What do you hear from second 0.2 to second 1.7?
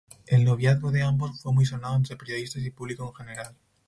El noviazgo de ambos fue muy